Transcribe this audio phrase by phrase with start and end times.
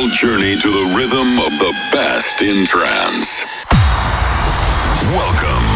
[0.00, 3.44] unforgettable journey to the rhythm of the best in trance.
[5.10, 5.66] Welcome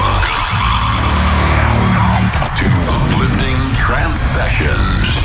[2.57, 5.17] to Uplifting Trance Sessions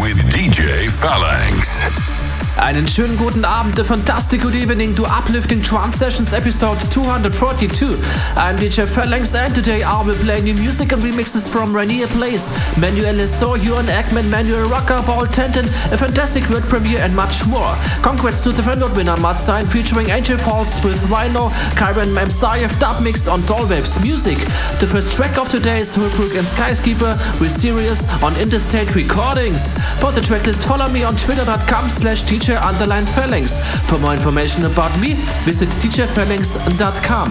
[0.00, 2.21] with DJ Phalanx.
[2.56, 7.96] Einen schönen guten Abend, a fantastic good evening to Uplifting Trance Sessions episode 242.
[8.36, 12.50] I'm DJ Phalanx and today I will play new music and remixes from Rene Ablaze,
[12.78, 17.46] Manuel le Saux, Johan Ekman, Manuel Rocca, Paul Denton, a fantastic world premiere and much
[17.46, 17.74] more.
[18.02, 21.48] Congrats to the Fan Vote winner Mart Sine featuring Angel Falls with Why Now,
[21.80, 24.36] Kyron Mamsayev dub mix on Soulwaves Music.
[24.78, 29.72] The first track of today is Holbrook and Skykeeper with Sirius on Interstate Recordings.
[30.00, 33.56] For the tracklist follow me on twitter.com slash DJ underline Phalanx.
[33.88, 35.14] For more information about me,
[35.44, 37.28] visit djphalanx.com.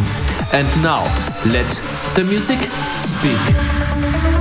[0.54, 1.04] And now,
[1.46, 1.70] let
[2.16, 2.60] the music
[3.00, 4.41] speak.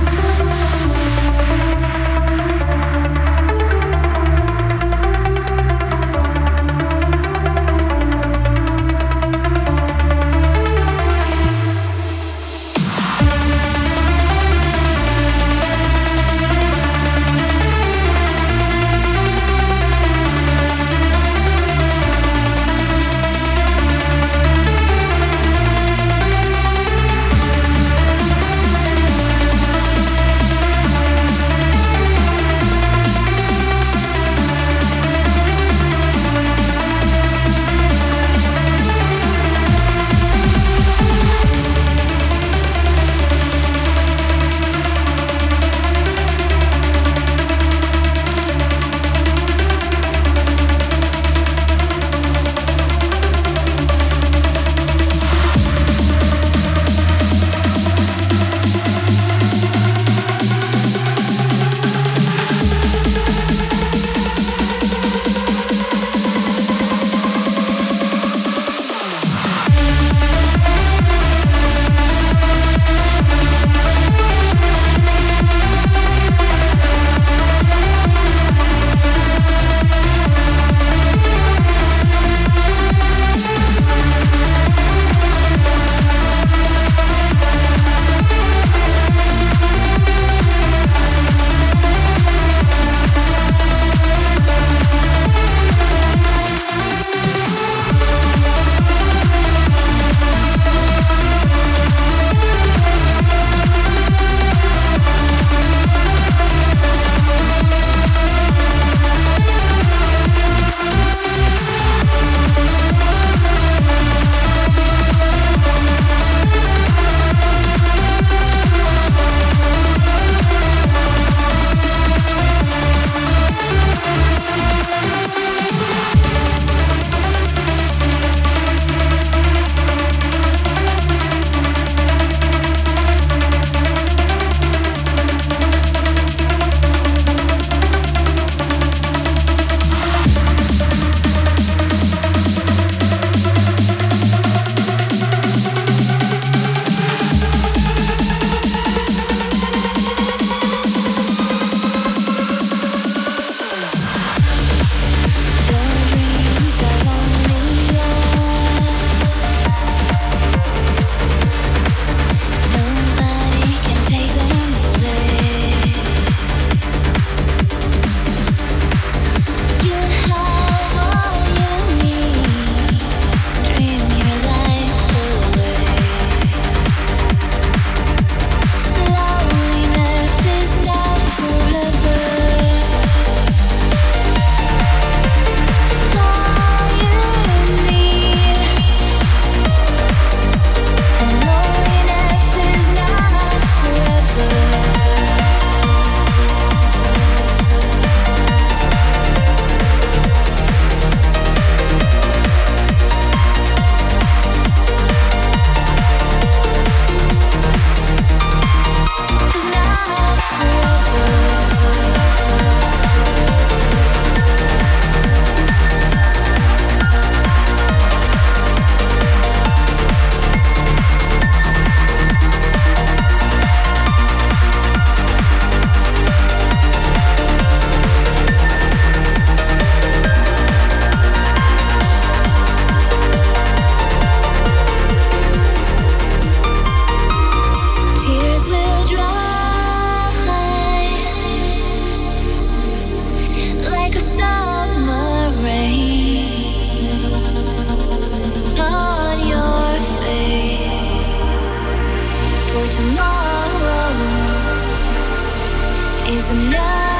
[256.31, 257.10] is enough.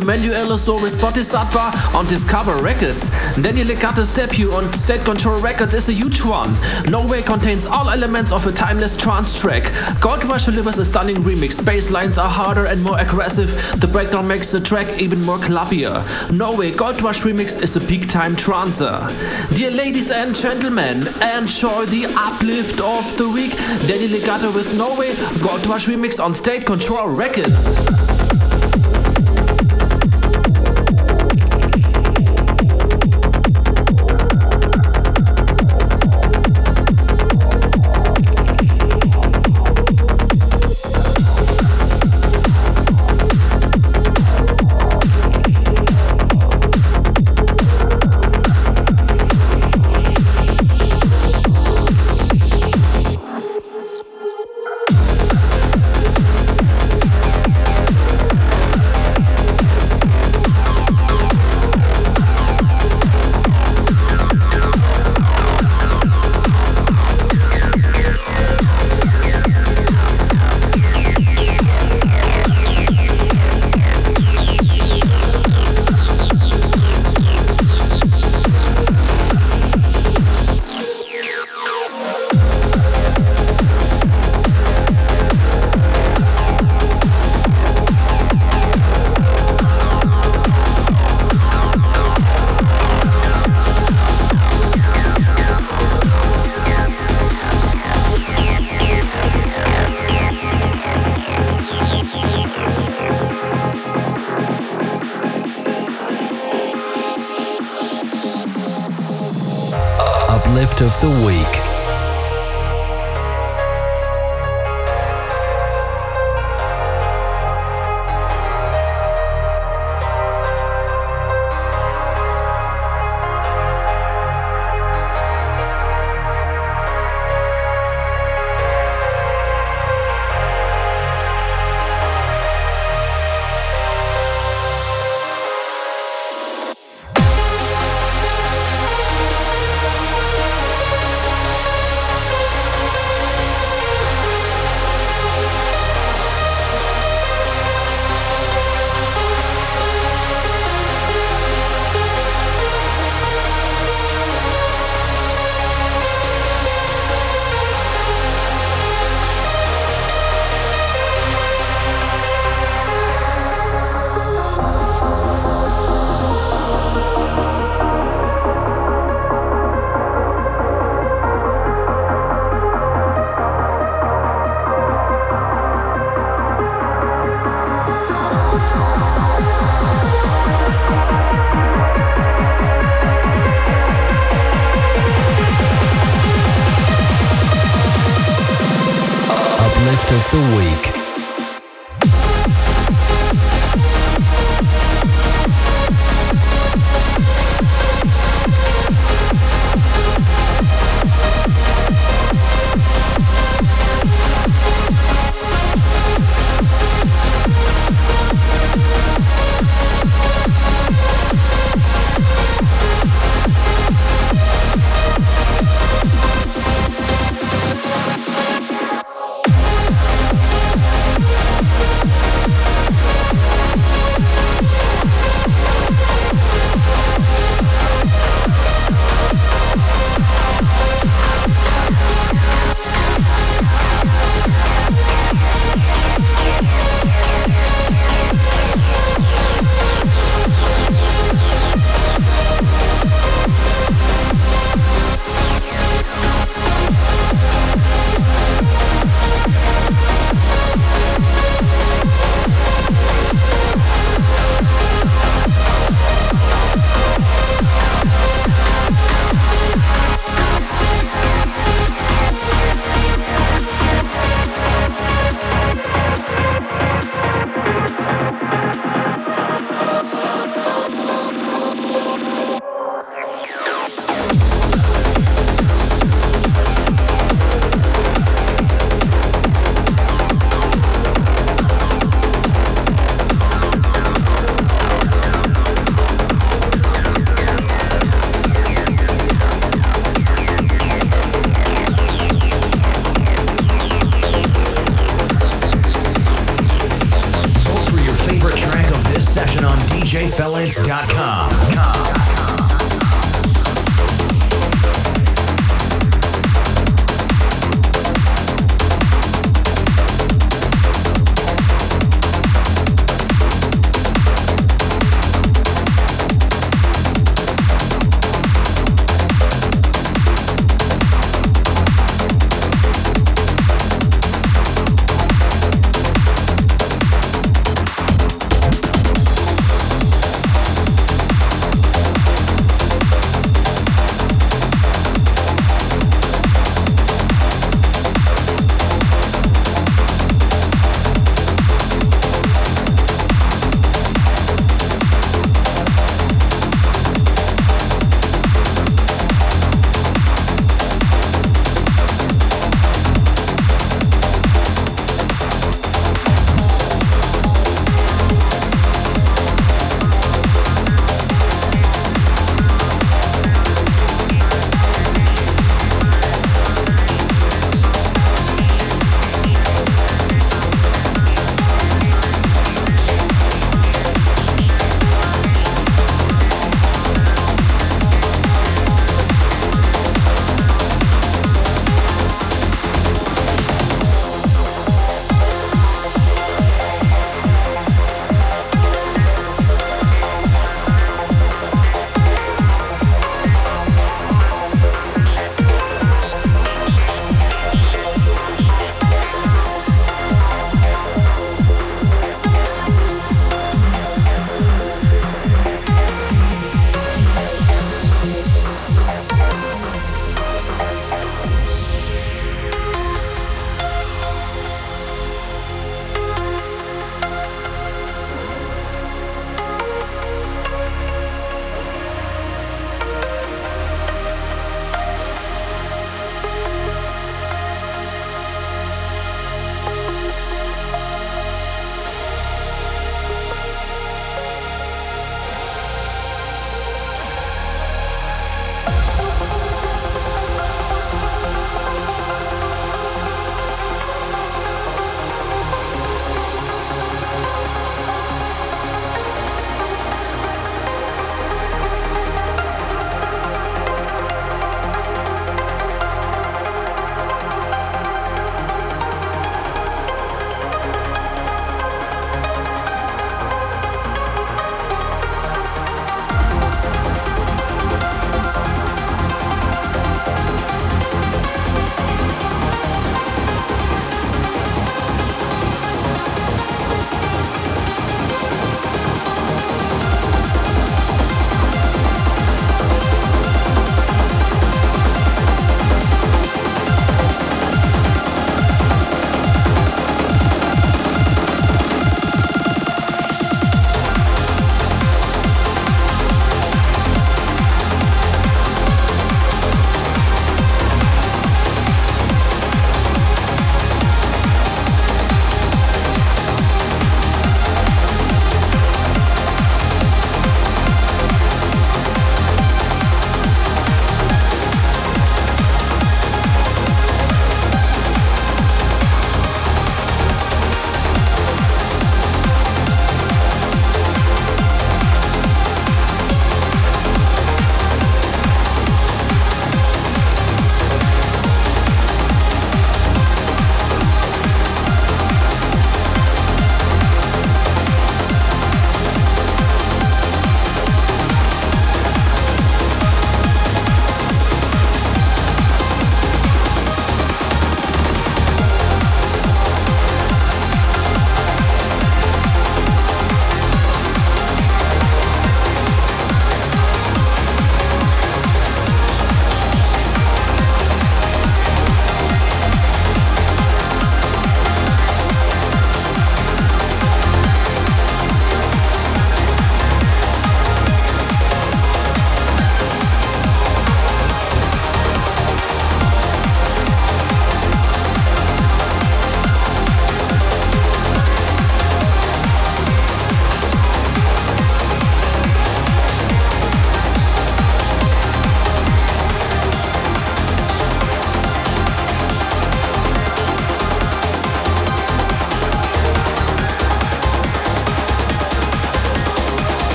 [0.00, 3.10] to Manuel with Bodhisattva on Discover Records.
[3.40, 6.52] Daniel Legato's debut on State Control Records is a huge one.
[6.90, 9.62] Norway contains all elements of a timeless trance track.
[10.00, 11.64] Gold Rush delivers a stunning remix.
[11.64, 13.48] Bass lines are harder and more aggressive.
[13.80, 16.02] The breakdown makes the track even more clubbier.
[16.32, 19.06] Norway Gold Rush remix is a peak time trancer.
[19.56, 23.52] Dear ladies and gentlemen, enjoy the uplift of the week.
[23.86, 28.03] Danny Legato with Norway Gold Rush remix on State Control Records.